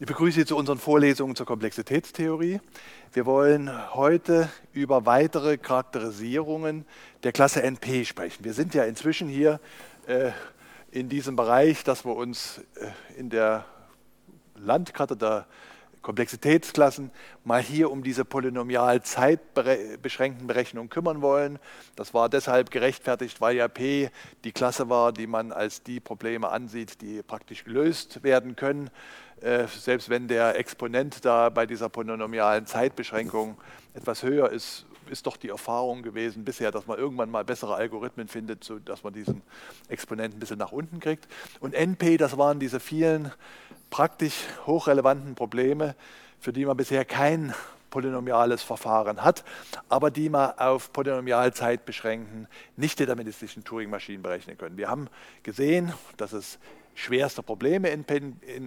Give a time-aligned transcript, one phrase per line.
[0.00, 2.60] Ich begrüße Sie zu unseren Vorlesungen zur Komplexitätstheorie.
[3.12, 6.84] Wir wollen heute über weitere Charakterisierungen
[7.22, 8.44] der Klasse NP sprechen.
[8.44, 9.60] Wir sind ja inzwischen hier
[10.08, 10.32] äh,
[10.90, 13.66] in diesem Bereich, dass wir uns äh, in der
[14.56, 15.46] Landkarte der
[16.02, 17.12] Komplexitätsklassen
[17.44, 21.60] mal hier um diese polynomial zeitbeschränkten Berechnungen kümmern wollen.
[21.94, 24.10] Das war deshalb gerechtfertigt, weil ja P
[24.42, 28.90] die Klasse war, die man als die Probleme ansieht, die praktisch gelöst werden können.
[29.44, 33.58] Äh, selbst wenn der Exponent da bei dieser polynomialen Zeitbeschränkung
[33.92, 38.26] etwas höher ist, ist doch die Erfahrung gewesen bisher, dass man irgendwann mal bessere Algorithmen
[38.26, 39.42] findet, sodass man diesen
[39.88, 41.28] Exponenten ein bisschen nach unten kriegt.
[41.60, 43.32] Und NP, das waren diese vielen
[43.90, 45.94] praktisch hochrelevanten Probleme,
[46.40, 47.52] für die man bisher kein
[47.90, 49.44] polynomiales Verfahren hat,
[49.90, 54.78] aber die man auf Polynomialzeit beschränken, nicht deterministischen Turing-Maschinen berechnen können.
[54.78, 55.08] Wir haben
[55.42, 56.58] gesehen, dass es
[56.94, 58.04] schwerste Probleme in,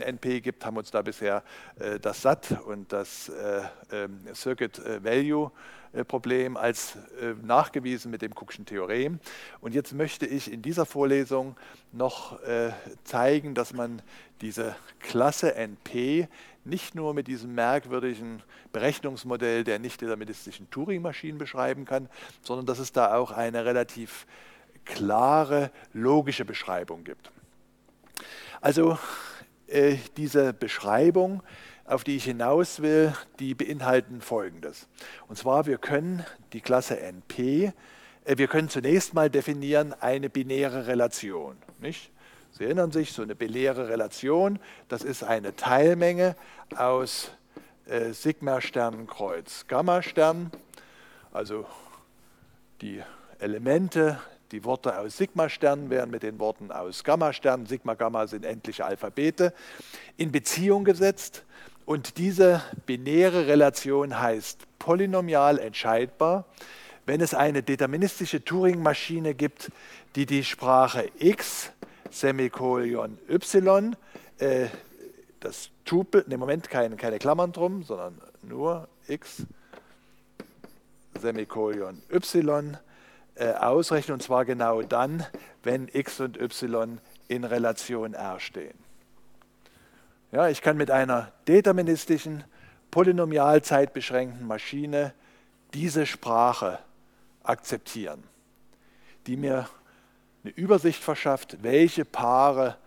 [0.02, 1.44] NP gibt, haben uns da bisher
[1.80, 3.60] äh, das SAT und das äh,
[3.96, 5.52] äh, Circuit Value
[6.08, 9.20] Problem als äh, nachgewiesen mit dem Cookschen Theorem.
[9.62, 11.56] Und jetzt möchte ich in dieser Vorlesung
[11.92, 12.72] noch äh,
[13.04, 14.02] zeigen, dass man
[14.42, 16.28] diese Klasse NP
[16.66, 22.10] nicht nur mit diesem merkwürdigen Berechnungsmodell der nicht deterministischen Turing-Maschinen beschreiben kann,
[22.42, 24.28] sondern dass es da auch eine relativ
[24.86, 27.32] klare logische Beschreibung gibt.
[28.62, 28.98] Also
[29.68, 31.44] äh, diese Beschreibung
[31.88, 34.88] auf die ich hinaus will, die beinhalten Folgendes.
[35.28, 37.72] Und zwar, wir können die Klasse NP,
[38.26, 41.58] äh, wir können zunächst mal definieren eine binäre Relation.
[41.80, 42.12] Nicht?
[42.52, 46.36] Sie erinnern sich, so eine binäre Relation, das ist eine Teilmenge
[46.76, 47.32] aus
[47.86, 50.52] äh, Sigma-Stern Kreuz Gamma-Stern,
[51.32, 51.66] also
[52.82, 53.02] die
[53.40, 54.20] Elemente,
[54.52, 59.54] die Worte aus Sigma-Stern werden mit den Worten aus Gamma-Stern, Sigma, Gamma sind endliche Alphabete,
[60.16, 61.44] in Beziehung gesetzt.
[61.86, 66.46] Und diese binäre Relation heißt polynomial entscheidbar,
[67.06, 69.72] wenn es eine deterministische Turing-Maschine gibt,
[70.16, 71.72] die die Sprache x,
[72.12, 73.96] Semikolon y,
[74.40, 74.68] äh,
[75.40, 79.44] das Tupel, im Moment keine, keine Klammern drum, sondern nur x,
[81.20, 82.78] Semikolon y
[83.40, 85.26] ausrechnen, und zwar genau dann,
[85.64, 88.78] wenn x und y in Relation R stehen.
[90.32, 92.44] Ja, ich kann mit einer deterministischen,
[92.92, 95.14] polynomialzeitbeschränkten Maschine
[95.74, 96.80] diese Sprache
[97.44, 98.24] akzeptieren,
[99.26, 99.70] die mir
[100.44, 102.78] eine Übersicht verschafft, welche Paare,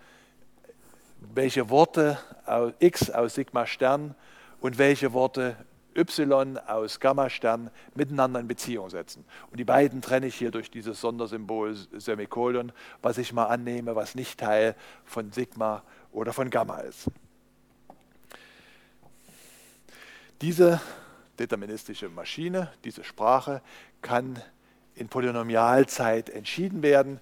[1.35, 4.15] welche Worte aus x aus Sigma Stern
[4.61, 5.57] und welche Worte
[5.95, 9.25] y aus Gamma Stern miteinander in Beziehung setzen.
[9.51, 14.15] Und die beiden trenne ich hier durch dieses Sondersymbol Semikolon, was ich mal annehme, was
[14.15, 14.75] nicht Teil
[15.05, 17.11] von Sigma oder von Gamma ist.
[20.41, 20.81] Diese
[21.39, 23.63] deterministische Maschine, diese Sprache
[24.03, 24.41] kann
[24.95, 27.21] in Polynomialzeit entschieden werden.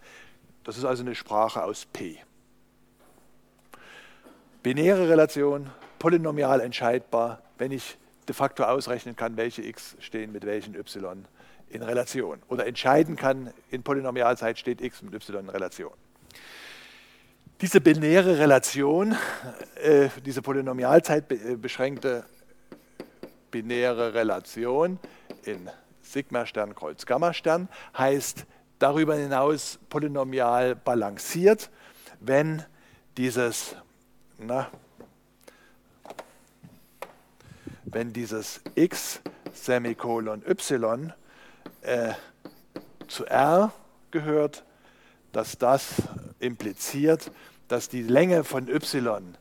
[0.64, 2.18] Das ist also eine Sprache aus P.
[4.62, 7.96] Binäre Relation, polynomial entscheidbar, wenn ich
[8.28, 11.26] de facto ausrechnen kann, welche x stehen mit welchen y
[11.70, 12.40] in Relation.
[12.48, 15.92] Oder entscheiden kann, in Polynomialzeit steht x mit y in Relation.
[17.60, 19.16] Diese binäre Relation,
[19.82, 21.24] äh, diese polynomialzeit
[21.60, 22.24] beschränkte
[23.50, 25.00] binäre Relation
[25.42, 25.68] in
[26.02, 28.46] Sigma-Stern, Kreuz, Gamma-Stern heißt
[28.78, 31.70] darüber hinaus polynomial balanciert,
[32.20, 32.62] wenn
[33.16, 33.74] dieses,
[34.38, 34.70] na,
[37.92, 39.20] wenn dieses x
[39.52, 41.12] Semikolon y
[41.82, 42.12] äh,
[43.08, 43.72] zu R
[44.10, 44.64] gehört,
[45.32, 46.02] dass das
[46.38, 47.30] impliziert,
[47.68, 49.36] dass die Länge von y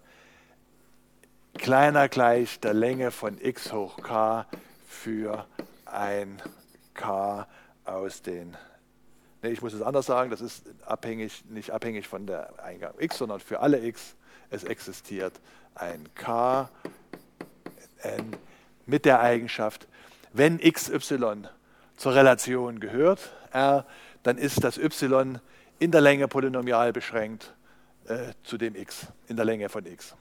[1.54, 4.46] kleiner gleich der Länge von x hoch k
[4.88, 5.46] für
[5.86, 6.42] ein
[6.94, 7.48] k
[7.86, 8.56] aus den.
[9.42, 13.18] Nee, ich muss es anders sagen, das ist abhängig, nicht abhängig von der Eingang x,
[13.18, 14.16] sondern für alle x.
[14.50, 15.34] Es existiert
[15.76, 16.70] ein k
[18.02, 18.36] n
[18.88, 19.88] mit der Eigenschaft,
[20.34, 21.48] wenn x, y
[21.96, 23.86] zur Relation gehört, r,
[24.24, 25.40] dann ist das y
[25.80, 27.54] in der Länge polynomial beschränkt
[28.08, 30.16] äh, zu dem x, in der Länge von x.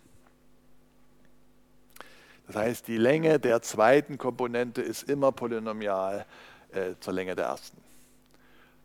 [2.46, 6.26] Das heißt, die Länge der zweiten Komponente ist immer polynomial
[6.72, 7.78] äh, zur Länge der ersten.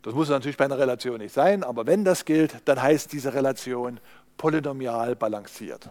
[0.02, 3.34] Das muss natürlich bei einer Relation nicht sein, aber wenn das gilt, dann heißt diese
[3.34, 4.00] Relation
[4.38, 5.90] polynomial balanciert.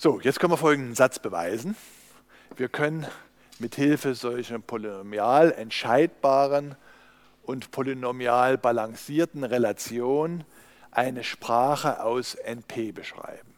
[0.00, 1.74] So, jetzt können wir folgenden Satz beweisen.
[2.56, 3.04] Wir können
[3.58, 6.76] mit Hilfe solcher polynomial entscheidbaren
[7.42, 10.44] und polynomial balancierten Relationen
[10.92, 13.52] eine Sprache aus NP beschreiben.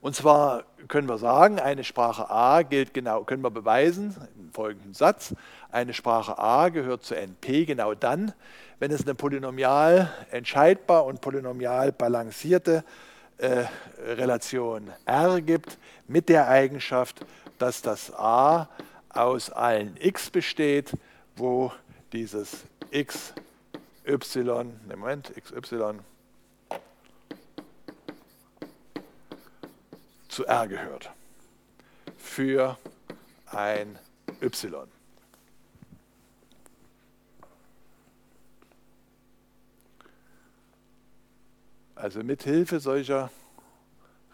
[0.00, 4.94] Und zwar können wir sagen, eine Sprache A gilt genau, können wir beweisen im folgenden
[4.94, 5.32] Satz,
[5.70, 8.32] eine Sprache A gehört zu NP genau dann,
[8.80, 12.82] wenn es eine polynomial entscheidbar und polynomial balancierte
[13.38, 13.66] äh,
[13.98, 15.78] Relation R gibt
[16.08, 17.24] mit der Eigenschaft,
[17.58, 18.68] dass das A
[19.08, 20.92] aus allen x besteht,
[21.36, 21.72] wo
[22.12, 23.32] dieses x,
[24.06, 25.60] y, Moment, xy
[30.28, 31.10] zu R gehört.
[32.18, 32.78] Für
[33.46, 33.98] ein
[34.42, 34.95] y.
[41.96, 43.30] Also mit Hilfe solcher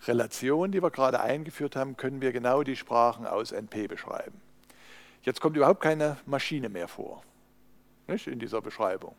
[0.07, 4.41] Relationen, die wir gerade eingeführt haben, können wir genau die Sprachen aus NP beschreiben.
[5.23, 7.23] Jetzt kommt überhaupt keine Maschine mehr vor
[8.13, 9.15] nicht, in dieser Beschreibung.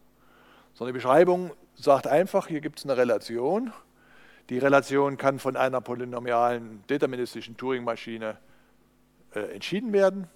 [0.74, 3.74] Sondern die Beschreibung sagt einfach, hier gibt es eine Relation.
[4.50, 8.38] Die Relation kann von einer polynomialen deterministischen Turing-Maschine
[9.36, 10.28] äh, entschieden werden.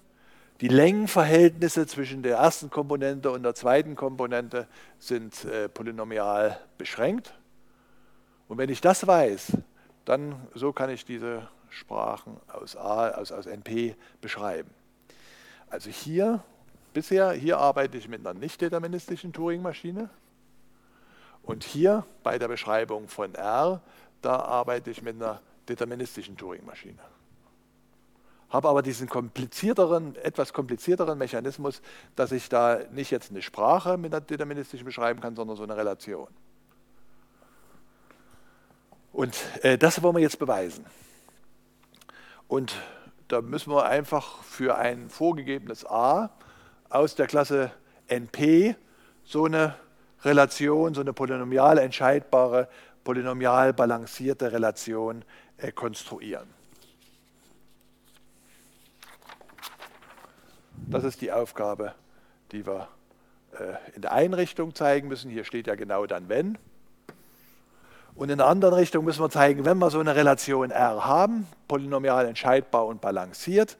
[0.60, 4.66] Die Längenverhältnisse zwischen der ersten Komponente und der zweiten Komponente
[4.98, 7.34] sind äh, polynomial beschränkt.
[8.48, 9.58] Und wenn ich das weiß,
[10.04, 14.70] dann so kann ich diese Sprachen aus A, aus, aus NP beschreiben.
[15.68, 16.42] Also hier,
[16.94, 20.08] bisher, hier arbeite ich mit einer nicht deterministischen Turing-Maschine.
[21.42, 23.82] Und hier bei der Beschreibung von R,
[24.22, 26.98] da arbeite ich mit einer deterministischen Turing-Maschine.
[28.48, 31.82] Habe aber diesen komplizierteren, etwas komplizierteren Mechanismus,
[32.16, 35.76] dass ich da nicht jetzt eine Sprache mit einer deterministischen beschreiben kann, sondern so eine
[35.76, 36.28] Relation.
[39.18, 40.86] Und äh, das wollen wir jetzt beweisen.
[42.46, 42.76] Und
[43.26, 46.30] da müssen wir einfach für ein vorgegebenes A
[46.88, 47.72] aus der Klasse
[48.06, 48.76] NP
[49.24, 49.74] so eine
[50.22, 52.68] Relation, so eine polynomial entscheidbare,
[53.02, 55.24] polynomial balancierte Relation
[55.56, 56.46] äh, konstruieren.
[60.86, 61.92] Das ist die Aufgabe,
[62.52, 62.86] die wir
[63.58, 65.28] äh, in der Einrichtung zeigen müssen.
[65.28, 66.56] Hier steht ja genau dann wenn.
[68.18, 71.46] Und in der anderen Richtung müssen wir zeigen, wenn wir so eine Relation R haben,
[71.68, 73.78] polynomial entscheidbar und balanciert,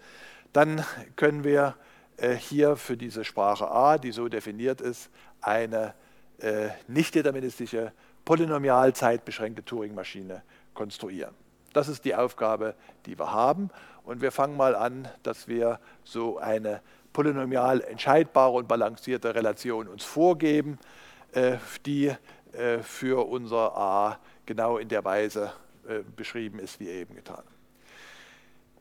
[0.52, 0.84] dann
[1.16, 1.74] können wir
[2.18, 5.92] äh, hier für diese Sprache A, die so definiert ist, eine
[6.38, 7.92] äh, nicht deterministische,
[8.24, 10.42] polynomial zeitbeschränkte Turing-Maschine
[10.72, 11.34] konstruieren.
[11.72, 12.76] Das ist die Aufgabe,
[13.06, 13.70] die wir haben.
[14.04, 16.80] Und wir fangen mal an, dass wir so eine
[17.12, 20.78] polynomial entscheidbare und balancierte Relation uns vorgeben,
[21.32, 22.14] äh, die
[22.82, 24.18] für unser A
[24.48, 25.52] genau in der Weise
[25.86, 27.42] äh, beschrieben ist, wie eben getan.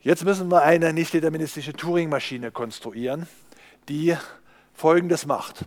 [0.01, 3.27] Jetzt müssen wir eine nicht deterministische Turing-Maschine konstruieren,
[3.89, 4.15] die
[4.73, 5.65] Folgendes macht.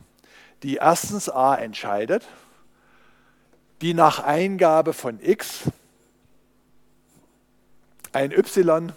[0.62, 2.26] Die erstens A entscheidet,
[3.82, 5.70] die nach Eingabe von x
[8.12, 8.92] ein y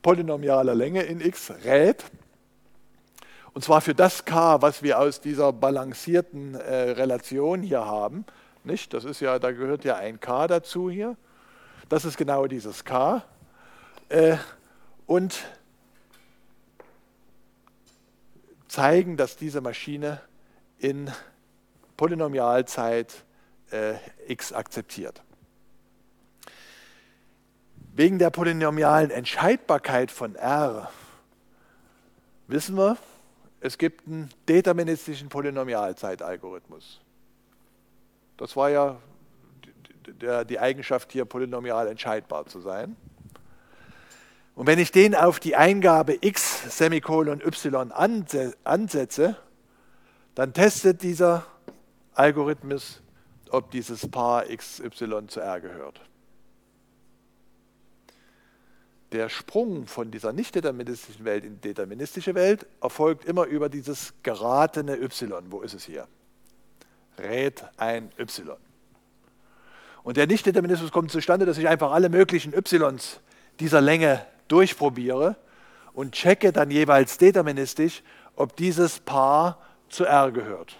[0.00, 2.04] polynomialer Länge in x rät
[3.52, 8.24] und zwar für das k, was wir aus dieser balancierten äh, Relation hier haben.
[8.64, 8.94] Nicht?
[8.94, 11.16] Das ist ja, da gehört ja ein k dazu hier.
[11.88, 13.24] Das ist genau dieses k.
[14.08, 14.36] Äh,
[15.06, 15.44] und
[18.68, 20.20] zeigen, dass diese Maschine
[20.78, 21.10] in
[21.98, 23.24] Polynomialzeit
[23.70, 23.94] äh,
[24.26, 25.22] x akzeptiert.
[27.94, 30.90] Wegen der polynomialen Entscheidbarkeit von R
[32.48, 32.96] wissen wir,
[33.60, 37.01] es gibt einen deterministischen Polynomialzeitalgorithmus.
[38.42, 38.98] Das war ja
[40.48, 42.96] die Eigenschaft hier, polynomial entscheidbar zu sein.
[44.56, 47.92] Und wenn ich den auf die Eingabe x Semikolon y
[48.64, 49.36] ansetze,
[50.34, 51.46] dann testet dieser
[52.14, 53.00] Algorithmus,
[53.50, 56.00] ob dieses Paar xy zu R gehört
[59.12, 64.14] der Sprung von dieser nicht deterministischen Welt in die deterministische Welt erfolgt immer über dieses
[64.22, 65.52] geratene Y.
[65.52, 66.08] Wo ist es hier?
[67.22, 68.56] Rät ein Y.
[70.02, 73.20] Und der Nicht-Determinismus kommt zustande, dass ich einfach alle möglichen Ys
[73.60, 75.36] dieser Länge durchprobiere
[75.92, 78.02] und checke dann jeweils deterministisch,
[78.34, 80.76] ob dieses Paar zu R gehört.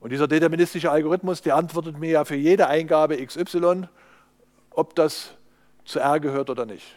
[0.00, 3.88] Und dieser deterministische Algorithmus, der antwortet mir ja für jede Eingabe XY,
[4.70, 5.34] ob das
[5.84, 6.96] zu R gehört oder nicht.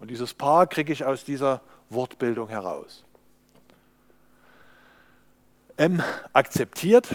[0.00, 3.04] Und dieses Paar kriege ich aus dieser Wortbildung heraus.
[5.76, 6.02] M
[6.32, 7.14] akzeptiert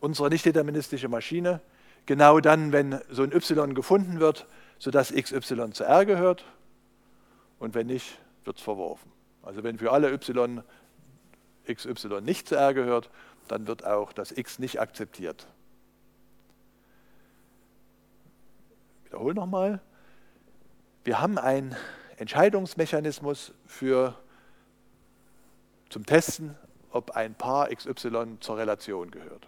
[0.00, 1.60] unsere nicht-deterministische Maschine
[2.06, 4.46] genau dann, wenn so ein y gefunden wird,
[4.78, 5.40] sodass xy
[5.72, 6.44] zu R gehört
[7.58, 9.12] und wenn nicht, wird es verworfen.
[9.42, 10.62] Also wenn für alle y
[11.66, 13.10] xy nicht zu R gehört,
[13.48, 15.46] dann wird auch das x nicht akzeptiert.
[19.10, 19.80] wiederhole nochmal.
[21.02, 21.74] Wir haben einen
[22.16, 24.14] Entscheidungsmechanismus für,
[25.88, 26.54] zum Testen,
[26.90, 29.46] ob ein Paar XY zur Relation gehört.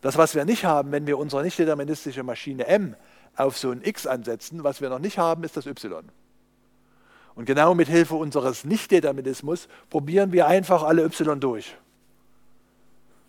[0.00, 2.96] Das, was wir nicht haben, wenn wir unsere nicht deterministische Maschine M
[3.36, 6.04] auf so ein X ansetzen, was wir noch nicht haben, ist das Y.
[7.34, 11.76] Und genau mit Hilfe unseres Nichtdeterminismus probieren wir einfach alle Y durch.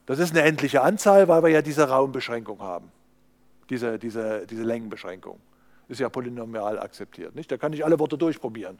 [0.05, 2.91] Das ist eine endliche Anzahl, weil wir ja diese Raumbeschränkung haben,
[3.69, 5.39] diese, diese, diese Längenbeschränkung.
[5.87, 7.35] Ist ja polynomial akzeptiert.
[7.35, 7.51] Nicht?
[7.51, 8.79] Da kann ich alle Worte durchprobieren.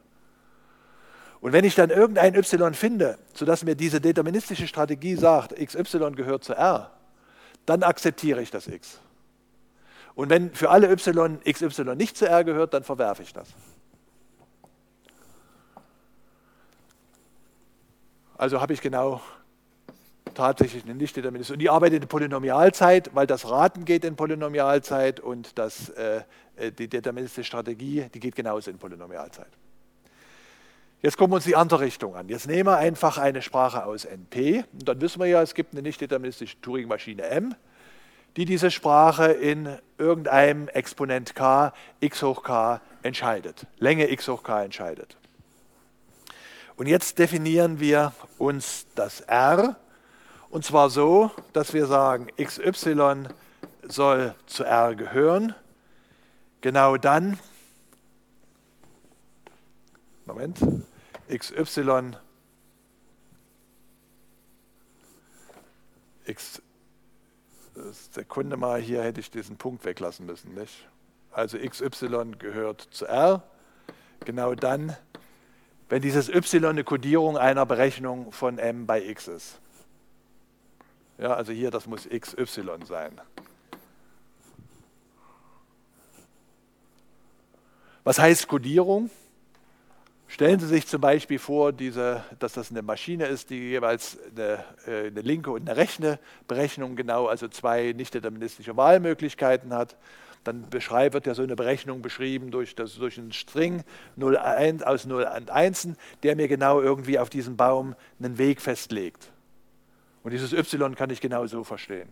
[1.44, 6.42] Und wenn ich dann irgendein y finde, sodass mir diese deterministische Strategie sagt, xy gehört
[6.42, 6.90] zu r,
[7.66, 8.98] dann akzeptiere ich das x.
[10.14, 13.50] Und wenn für alle y xy nicht zu r gehört, dann verwerfe ich das.
[18.38, 19.20] Also habe ich genau
[20.32, 21.52] tatsächlich eine Nicht-Deterministische.
[21.52, 26.22] Und die arbeitet in Polynomialzeit, weil das Raten geht in Polynomialzeit und das, äh,
[26.56, 29.50] äh, die deterministische Strategie, die geht genauso in Polynomialzeit.
[31.04, 32.30] Jetzt gucken wir uns die andere Richtung an.
[32.30, 35.74] Jetzt nehmen wir einfach eine Sprache aus NP und dann wissen wir ja, es gibt
[35.74, 37.54] eine nicht-deterministische Turing-Maschine M,
[38.38, 44.62] die diese Sprache in irgendeinem Exponent k, x hoch k entscheidet, Länge x hoch k
[44.62, 45.18] entscheidet.
[46.76, 49.76] Und jetzt definieren wir uns das R
[50.48, 52.96] und zwar so, dass wir sagen, xy
[53.82, 55.54] soll zu R gehören.
[56.62, 57.38] Genau dann,
[60.24, 60.60] Moment,
[61.28, 61.54] xy
[66.26, 66.62] x,
[68.12, 70.54] Sekunde mal, hier hätte ich diesen Punkt weglassen müssen.
[70.54, 70.88] Nicht?
[71.32, 73.42] Also xy gehört zu R.
[74.24, 74.96] Genau dann,
[75.88, 79.60] wenn dieses y eine Kodierung einer Berechnung von m bei x ist.
[81.18, 83.20] Ja, also hier, das muss xy sein.
[88.04, 89.10] Was heißt Codierung?
[90.34, 94.64] Stellen Sie sich zum Beispiel vor, diese, dass das eine Maschine ist, die jeweils eine,
[94.84, 99.96] äh, eine linke und eine rechte Berechnung genau, also zwei nicht deterministische Wahlmöglichkeiten hat.
[100.42, 103.84] Dann wird ja so eine Berechnung beschrieben durch, das, durch einen String
[104.16, 105.90] 0, 1, aus 0 und 1,
[106.24, 109.30] der mir genau irgendwie auf diesem Baum einen Weg festlegt.
[110.24, 112.08] Und dieses y kann ich genau so verstehen.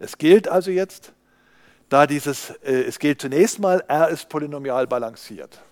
[0.00, 1.12] Es gilt also jetzt,
[1.88, 5.62] da dieses, äh, es gilt zunächst mal, r ist polynomial balanciert.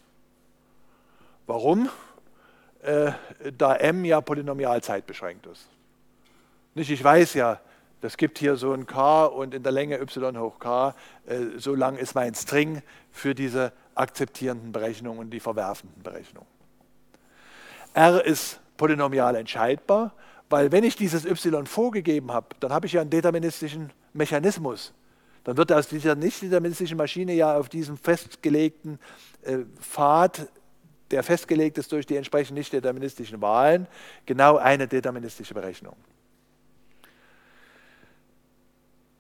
[1.49, 1.89] Warum?
[2.83, 3.13] Äh,
[3.57, 5.67] da m ja polynomial zeitbeschränkt ist.
[6.75, 7.59] Nicht, ich weiß ja,
[8.03, 10.95] das gibt hier so ein k und in der Länge y hoch k,
[11.27, 16.47] äh, so lang ist mein String für diese akzeptierenden Berechnungen und die verwerfenden Berechnungen.
[17.95, 20.13] R ist polynomial entscheidbar,
[20.51, 24.93] weil wenn ich dieses y vorgegeben habe, dann habe ich ja einen deterministischen Mechanismus.
[25.45, 29.01] Dann wird aus dieser nicht deterministischen Maschine ja auf diesem festgelegten
[29.43, 30.47] äh, Pfad,
[31.11, 33.87] der festgelegt ist durch die entsprechend nicht deterministischen Wahlen,
[34.27, 35.97] genau eine deterministische Berechnung.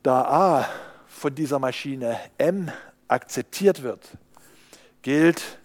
[0.03, 0.69] Da a
[1.07, 2.71] von dieser Maschine m
[3.09, 4.09] akzeptiert wird,
[5.03, 5.59] gilt,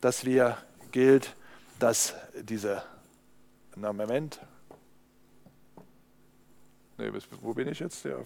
[0.00, 0.58] dass wir
[0.90, 1.34] gilt,
[1.78, 2.82] dass diese
[3.76, 4.40] na, Moment.
[6.96, 8.04] Nee, wo bin ich jetzt?
[8.04, 8.22] Der,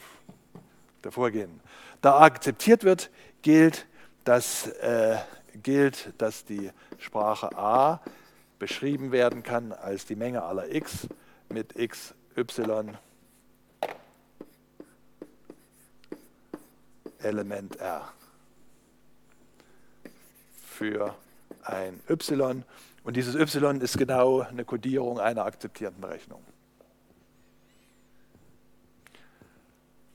[1.03, 1.61] der Vorgehen.
[2.03, 3.87] Da akzeptiert wird, gilt,
[4.25, 5.17] dass, äh,
[5.63, 8.01] gilt, dass die Sprache A
[8.59, 11.09] beschrieben werden kann als die Menge aller x
[11.49, 12.97] mit x, y,
[17.21, 18.13] Element R
[20.67, 21.15] für
[21.63, 22.65] ein y
[23.05, 26.43] und dieses y ist genau eine Kodierung einer akzeptierten Berechnung.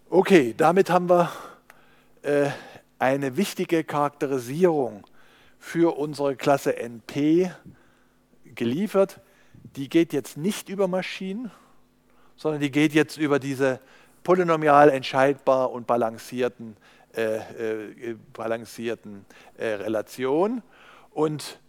[0.10, 1.32] Okay, damit haben wir
[2.22, 2.52] äh,
[3.00, 5.06] eine wichtige Charakterisierung
[5.64, 7.50] für unsere Klasse NP
[8.44, 9.22] geliefert.
[9.78, 11.52] Die geht jetzt nicht über Maschinen,
[12.36, 13.80] sondern die geht jetzt über diese
[14.26, 16.76] polynomial entscheidbar und balancierten,
[17.16, 19.26] äh, äh, balancierten
[19.58, 20.64] äh, Relationen.
[21.12, 21.62] Und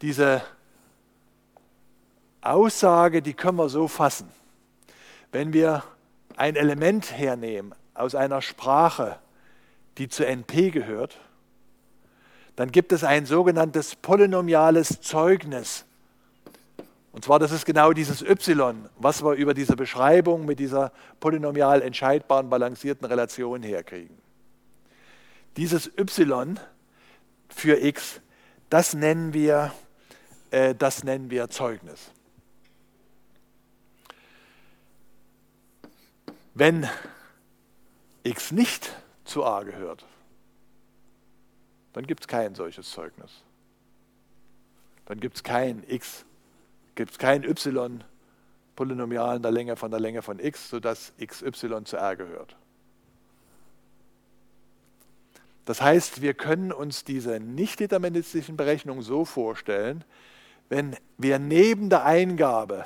[0.00, 0.42] diese
[2.42, 4.30] Aussage, die können wir so fassen.
[5.32, 5.82] Wenn wir
[6.36, 9.18] ein Element hernehmen aus einer Sprache,
[9.98, 11.18] die zu NP gehört,
[12.60, 15.86] dann gibt es ein sogenanntes polynomiales Zeugnis.
[17.10, 21.80] Und zwar, das ist genau dieses Y, was wir über diese Beschreibung mit dieser polynomial
[21.80, 24.14] entscheidbaren balancierten Relation herkriegen.
[25.56, 26.60] Dieses Y
[27.48, 28.20] für X,
[28.68, 29.72] das nennen wir,
[30.50, 32.10] äh, das nennen wir Zeugnis.
[36.52, 36.86] Wenn
[38.22, 40.04] X nicht zu A gehört,
[41.92, 43.42] dann gibt es kein solches Zeugnis.
[45.06, 46.24] Dann gibt es kein x,
[46.94, 48.04] gibt es kein y
[48.76, 52.56] Polynomial in der Länge von der Länge von x, sodass xy zu r gehört.
[55.66, 60.04] Das heißt, wir können uns diese nicht-deterministischen Berechnungen so vorstellen,
[60.68, 62.84] wenn wir neben der Eingabe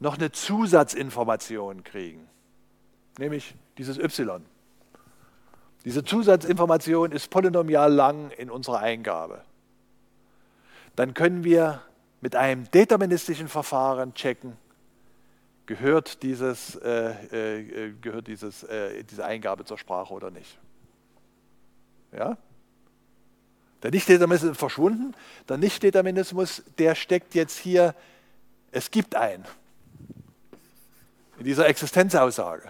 [0.00, 2.26] noch eine Zusatzinformation kriegen,
[3.18, 4.42] nämlich dieses y.
[5.84, 9.42] Diese Zusatzinformation ist polynomial lang in unserer Eingabe.
[10.96, 11.82] Dann können wir
[12.20, 14.56] mit einem deterministischen Verfahren checken,
[15.64, 20.58] gehört, dieses, äh, äh, gehört dieses, äh, diese Eingabe zur Sprache oder nicht.
[22.12, 22.36] Ja?
[23.82, 25.14] Der Nicht-Determinismus ist verschwunden.
[25.48, 27.94] Der Nicht-Determinismus, der steckt jetzt hier,
[28.72, 29.44] es gibt einen.
[31.38, 32.68] In dieser Existenzaussage.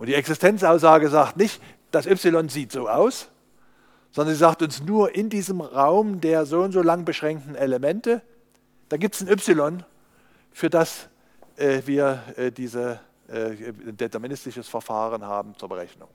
[0.00, 3.28] Und die Existenzaussage sagt nicht, das Y sieht so aus,
[4.12, 8.22] sondern sie sagt uns nur in diesem Raum der so und so lang beschränkten Elemente,
[8.88, 9.84] da gibt es ein Y,
[10.52, 11.10] für das
[11.56, 12.96] äh, wir äh, dieses
[13.28, 16.08] äh, deterministisches Verfahren haben zur Berechnung.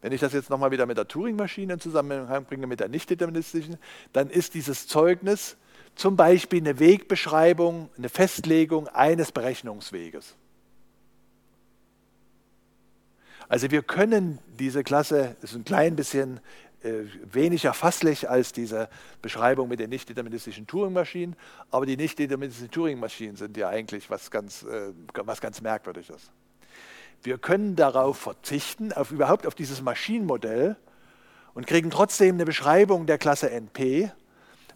[0.00, 3.78] Wenn ich das jetzt nochmal wieder mit der Turing-Maschine in Zusammenhang bringe, mit der nicht-deterministischen,
[4.12, 5.56] dann ist dieses Zeugnis
[5.96, 10.36] zum Beispiel eine Wegbeschreibung, eine Festlegung eines Berechnungsweges.
[13.50, 16.38] Also wir können diese Klasse, ist ein klein bisschen
[16.84, 17.02] äh,
[17.32, 18.88] weniger fasslich als diese
[19.22, 21.34] Beschreibung mit den nicht-deterministischen Turing-Maschinen,
[21.72, 26.30] aber die nicht-deterministischen Turing-Maschinen sind ja eigentlich was ganz, äh, was ganz Merkwürdiges.
[27.24, 30.76] Wir können darauf verzichten, auf, überhaupt auf dieses Maschinenmodell
[31.52, 34.12] und kriegen trotzdem eine Beschreibung der Klasse NP,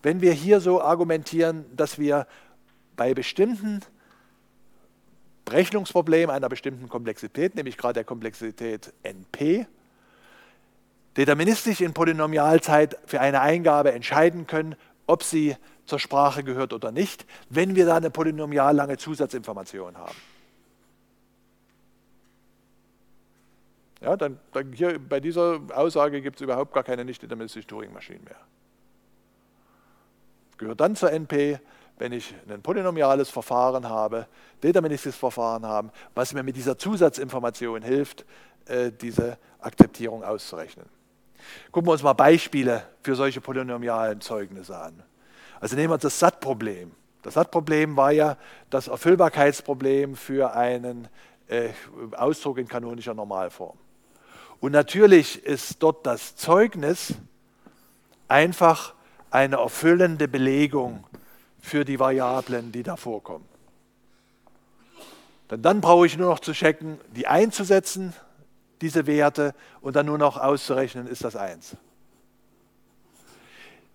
[0.02, 2.26] wenn wir hier so argumentieren, dass wir
[2.96, 3.82] bei bestimmten
[5.44, 9.66] Berechnungsproblemen einer bestimmten Komplexität, nämlich gerade der Komplexität NP,
[11.16, 14.74] deterministisch in Polynomialzeit für eine Eingabe entscheiden können,
[15.06, 20.16] ob sie zur Sprache gehört oder nicht, wenn wir da eine polynomial lange Zusatzinformation haben.
[24.00, 28.36] Ja, dann, dann hier bei dieser Aussage gibt es überhaupt gar keine nicht-deterministische Turing-Maschinen mehr.
[30.58, 31.58] Gehört dann zur NP,
[31.98, 34.26] wenn ich ein polynomiales Verfahren habe,
[34.62, 38.24] deterministisches Verfahren habe, was mir mit dieser Zusatzinformation hilft,
[38.66, 40.86] äh, diese Akzeptierung auszurechnen.
[41.70, 45.02] Gucken wir uns mal Beispiele für solche polynomialen Zeugnisse an.
[45.60, 46.92] Also nehmen wir uns das SAT-Problem.
[47.22, 48.36] Das SAT-Problem war ja
[48.70, 51.08] das Erfüllbarkeitsproblem für einen
[51.48, 51.70] äh,
[52.12, 53.76] Ausdruck in kanonischer Normalform.
[54.60, 57.14] Und natürlich ist dort das Zeugnis
[58.28, 58.94] einfach
[59.30, 61.04] eine erfüllende Belegung
[61.64, 63.46] für die Variablen, die da vorkommen.
[65.50, 68.12] Denn dann brauche ich nur noch zu checken, die einzusetzen,
[68.82, 71.78] diese Werte, und dann nur noch auszurechnen, ist das 1.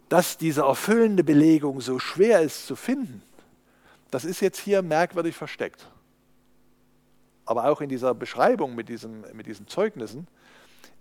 [0.10, 3.22] Dass diese erfüllende Belegung so schwer ist zu finden,
[4.10, 5.88] das ist jetzt hier merkwürdig versteckt.
[7.46, 10.28] Aber auch in dieser Beschreibung mit, diesem, mit diesen Zeugnissen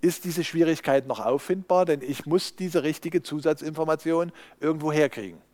[0.03, 5.48] ist diese Schwierigkeit noch auffindbar, denn ich muss diese richtige Zusatzinformation irgendwo herkriegen.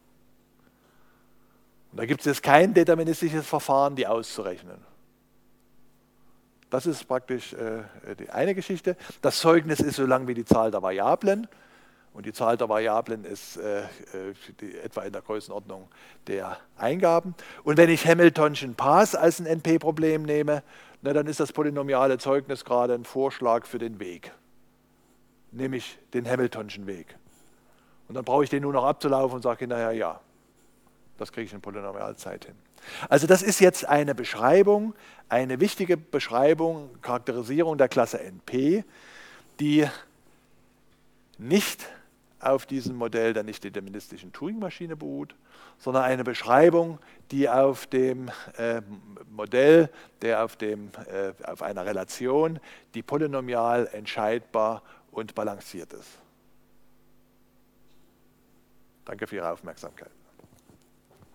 [1.95, 4.79] Und da gibt es jetzt kein deterministisches Verfahren, die auszurechnen.
[6.69, 7.85] Das ist praktisch äh,
[8.19, 8.97] die eine Geschichte.
[9.23, 11.47] Das Zeugnis ist so lang wie die Zahl der Variablen.
[12.13, 13.87] Und die Zahl der Variablen ist äh, äh
[14.61, 15.87] die, etwa in der Größenordnung
[16.27, 17.37] der Eingaben.
[17.63, 20.65] Und wenn ich Hamiltonschen Pass als ein NP-Problem nehme,
[21.01, 24.33] na, dann ist das polynomiale Zeugnis gerade ein Vorschlag für den Weg,
[25.53, 27.17] nämlich den Hamiltonschen Weg.
[28.09, 30.21] Und dann brauche ich den nur noch abzulaufen und sage hinterher, ja,
[31.19, 32.55] das kriege ich in Polynomialzeit hin.
[33.09, 34.95] Also das ist jetzt eine Beschreibung,
[35.29, 38.85] eine wichtige Beschreibung, Charakterisierung der Klasse NP,
[39.61, 39.89] die
[41.39, 41.87] nicht
[42.41, 45.35] auf diesem Modell der nicht-deterministischen Turing-Maschine beruht,
[45.79, 46.99] sondern eine Beschreibung,
[47.31, 48.83] die auf dem äh,
[49.31, 49.89] Modell,
[50.21, 52.61] der auf, dem, äh, auf einer Relation,
[52.95, 56.19] die polynomial entscheidbar und balanciert ist.
[59.05, 60.11] Danke für Ihre Aufmerksamkeit.